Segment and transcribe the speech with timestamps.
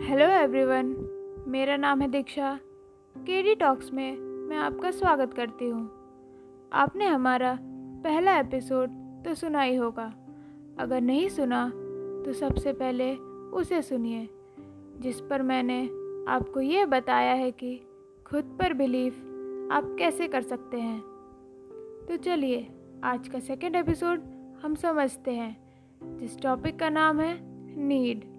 [0.00, 0.86] Hello everyone
[1.48, 2.52] मेरा नाम है दीक्षा।
[3.16, 4.16] केडी टॉक्स में
[4.48, 5.82] मैं आपका स्वागत करती हूँ।
[6.72, 7.58] आपने हमारा
[8.04, 8.90] पहला एपिसोड
[9.24, 10.06] तो सुना ही होगा।
[10.78, 11.68] अगर नहीं सुना
[12.24, 13.14] तो सबसे पहले
[13.52, 14.28] उसे सुनिए,
[15.00, 15.82] जिस पर मैंने
[16.28, 17.76] आपको ये बताया है कि
[18.26, 21.00] खुद पर बिलीव आप कैसे कर सकते हैं।
[22.08, 22.66] तो चलिए,
[23.04, 24.22] आज का सेकेंड एपिसोड
[24.62, 25.56] हम समझते हैं,
[26.18, 27.38] जिस टॉपिक का नाम है
[27.86, 28.29] नीड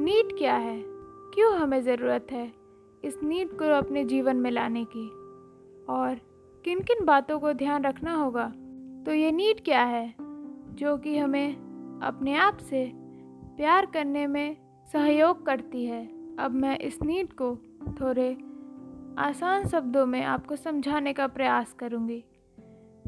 [0.00, 0.82] नीड क्या है?
[1.34, 2.52] क्यों हमें ज़रूरत है
[3.04, 5.08] इस नीड को अपने जीवन में लाने की?
[5.88, 6.20] और
[6.64, 8.46] किन किन बातों को ध्यान रखना होगा?
[9.06, 10.14] तो ये नीड क्या है,
[10.74, 11.52] जो कि हमें
[12.02, 12.92] अपने आप से
[13.56, 14.56] प्यार करने में
[14.92, 16.06] सहयोग करती है?
[16.36, 17.56] अब मैं इस नीड को
[18.00, 18.38] थोड़े
[19.18, 22.24] आसान शब्दों में आपको समझाने का प्रयास करूँगी।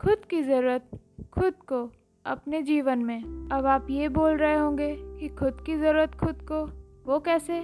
[0.00, 0.90] खुद की ज़रूरत
[1.34, 1.90] खुद को
[2.26, 6.64] अपने जीवन में। अब आप ये बोल रहे होंगे कि खुद की ज़रूरत खुद को,
[7.06, 7.60] वो कैसे?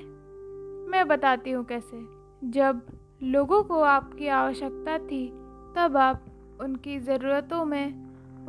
[0.91, 2.05] मैं बताती हूँ कैसे।
[2.51, 2.83] जब
[3.23, 5.29] लोगों को आपकी आवश्यकता थी,
[5.77, 6.25] तब आप
[6.61, 7.89] उनकी ज़रूरतों में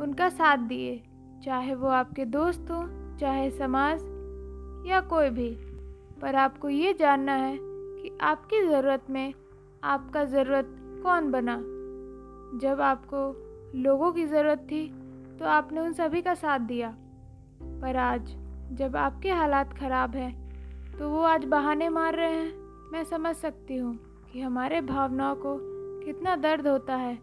[0.00, 1.02] उनका साथ दिए।
[1.44, 4.00] चाहे वो आपके दोस्त हों, चाहे समाज,
[4.86, 5.56] या कोई भी।
[6.22, 9.34] पर आपको ये जानना है कि आपकी ज़रूरत में
[9.84, 10.66] आपका ज़रूरत
[11.02, 11.56] कौन बना।
[12.58, 13.36] जब आपको
[13.78, 15.03] लोगों की ज़रूरत थी
[15.38, 16.94] तो आपने उन सभी का साथ दिया।
[17.80, 18.34] पर आज,
[18.72, 20.32] जब आपके हालात ख़राब हैं
[20.98, 22.52] तो वो आज बहाने मार रहे हैं।
[22.92, 23.94] मैं समझ सकती हूँ
[24.32, 25.56] कि हमारे भावनाओं को
[26.04, 27.18] कितना दर्द होता है,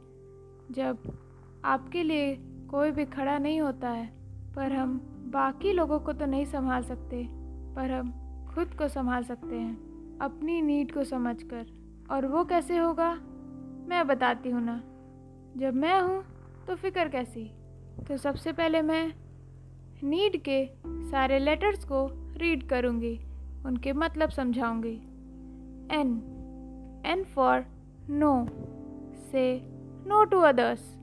[0.72, 0.98] जब
[1.66, 2.36] आपके लिए
[2.70, 4.06] कोई भी खड़ा नहीं होता है।
[4.56, 5.00] पर हम
[5.34, 7.23] बाकी लोगों को तो नहीं संभाल सकते,
[7.76, 8.12] पर हम
[8.56, 11.66] खुद को संभाल सकते हैं, अपनी नीड को समझकर।
[12.12, 13.14] और वो कैसे होगा?
[13.88, 14.82] मैं बताती हूँ ना।
[15.58, 16.23] जब मैं हूँ
[16.67, 17.50] तो फ़िक्र कैसी?
[18.08, 19.14] तो सबसे पहले मैं
[20.03, 20.70] नीड के
[21.09, 23.20] सारे लेटर्स को रीड करूँगी,
[23.66, 24.94] उनके मतलब समझाऊँगी।
[25.92, 27.66] N N for
[28.09, 28.48] no
[29.31, 29.61] say
[30.08, 30.98] no to others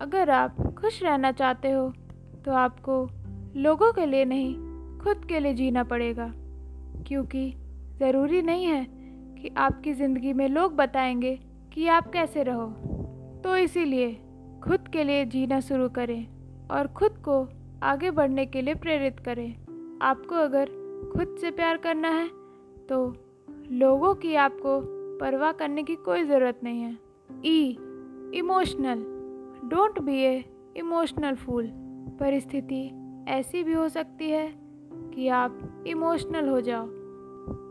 [0.00, 1.88] अगर आप खुश रहना चाहते हो
[2.44, 3.08] तो आपको
[3.56, 4.54] लोगों के लिए नहीं,
[4.98, 6.32] खुद के लिए जीना पड़ेगा।
[7.06, 7.54] क्योंकि
[7.98, 8.86] ज़रूरी नहीं है
[9.38, 11.40] कि आपकी ज़िंदगी में लोग बताएँगे
[11.72, 12.66] कि आप कैसे रहो।
[13.44, 14.20] तो इसीलिए
[14.66, 16.26] खुद के लिए जीना शुरू करें
[16.68, 17.46] और खुद को
[17.82, 20.70] आगे बढ़ने के लिए प्रेरित करें। आपको अगर
[21.12, 22.26] खुद से प्यार करना है
[22.88, 22.98] तो
[23.72, 24.80] लोगों की आपको
[25.18, 26.96] परवाह करने की कोई ज़रूरत नहीं है।
[27.46, 27.76] E
[28.34, 29.04] emotional
[29.68, 30.44] don't be a
[30.76, 31.70] emotional fool
[32.20, 32.82] परिस्थिति
[33.28, 34.48] ऐसी भी हो सकती है
[35.14, 36.86] कि आप इमोशनल हो जाओ।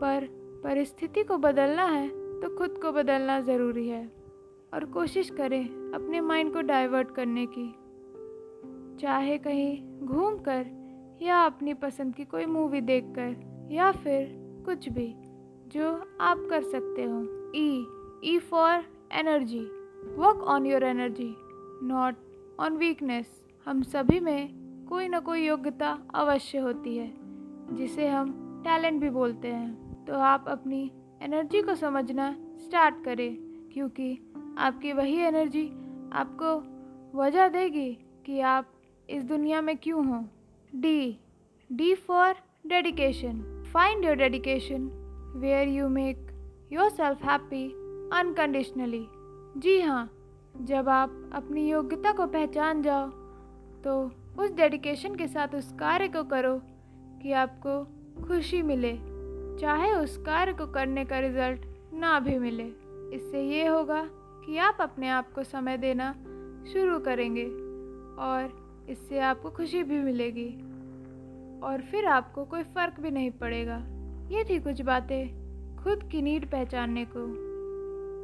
[0.00, 0.28] पर
[0.64, 4.04] परिस्थिति को बदलना है तो खुद को बदलना ज़रूरी है।
[4.72, 7.68] और कोशिश करें अपने माइंड को डाइवर्ट करने की।
[9.00, 10.66] चाहे कहीं घूम कर
[11.22, 14.28] या अपनी पसंद की कोई मूवी देखकर या फिर
[14.66, 15.14] कुछ भी,
[15.68, 15.90] जो
[16.20, 17.22] आप कर सकते हो।
[17.54, 17.86] E
[18.24, 19.64] E for energy
[20.16, 21.34] work on your energy
[21.82, 22.16] not
[22.60, 27.12] on weakness हम सभी में कोई ना कोई योग्यता अवश्य होती है,
[27.72, 28.32] जिसे हम
[28.64, 30.90] टैलेंट भी बोलते हैं। तो आप अपनी
[31.22, 33.36] एनर्जी को समझना स्टार्ट करें,
[33.72, 34.25] क्योंकि
[34.56, 35.66] आपकी वही एनर्जी
[36.12, 36.56] आपको
[37.18, 37.92] वजह देगी
[38.26, 38.72] कि आप
[39.08, 40.22] इस दुनिया में क्यों हों।
[40.80, 41.18] D
[41.70, 42.34] D for
[42.66, 44.88] dedication find your dedication
[45.36, 46.26] where you make
[46.90, 47.64] yourself happy
[48.12, 49.04] unconditionally
[49.60, 50.08] जी हाँ
[50.62, 53.08] जब आप अपनी योग्यता को पहचान जाओ
[53.84, 54.00] तो
[54.38, 56.58] उस डेडिकेशन के साथ उस कार्य को करो
[57.22, 57.82] कि आपको
[58.26, 58.92] खुशी मिले,
[59.60, 61.60] चाहे उस कार्य को करने का रिज़ल्ट
[61.94, 62.64] ना भी मिले।
[63.16, 64.06] इससे ये होगा
[64.46, 66.12] कि आप अपने आप को समय देना
[66.72, 67.44] शुरू करेंगे
[68.22, 70.48] और इससे आपको खुशी भी मिलेगी।
[71.62, 73.76] और फिर आपको कोई फ़र्क भी नहीं पड़ेगा।
[74.28, 77.24] ये थी कुछ बातें खुद की नीड पहचानने को।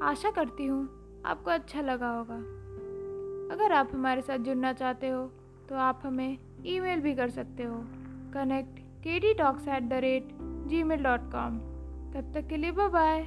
[0.07, 0.83] आशा करती हूँ
[1.27, 2.37] आपको अच्छा लगा होगा।
[3.55, 5.27] अगर आप हमारे साथ जुड़ना चाहते हो
[5.69, 7.77] तो आप हमें ईमेल भी कर सकते हो।
[8.35, 10.29] कनेक्ट के D talks at the rate
[10.83, 11.59] Gmail dot com.
[12.13, 13.23] तब तक के लिए बाय